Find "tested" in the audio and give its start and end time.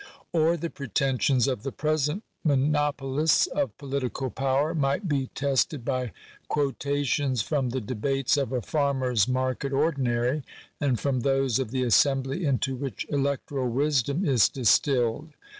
5.35-5.85